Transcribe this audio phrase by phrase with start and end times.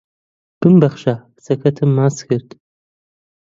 [0.59, 2.49] ببمبەخشە کچەکەتم ماچ کرد